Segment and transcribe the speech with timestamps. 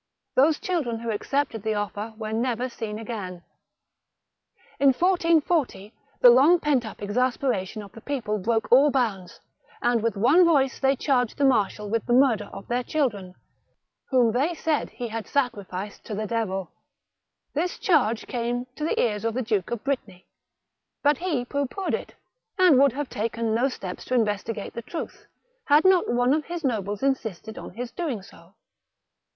[0.35, 3.43] Those children who accepted the pflfer were never seen again.
[4.79, 8.77] In 1440 the long peut up exasperation of the people 188 THE BOOK OF WERE
[8.79, 8.93] WOLVES.
[8.93, 9.39] broke all bounds,
[9.83, 13.35] and with one voice they^ charged the marshal with the murder of their children,
[14.09, 16.71] whom they said he had sacrificed to the devil.
[17.53, 20.25] This charge came to the ears of the Duke of Brittany,
[21.03, 22.15] but he pooh poohed it,
[22.57, 25.27] and would have taken no steps to investigate the truth,
[25.65, 28.55] had not one of his nobles insisted on his doing so.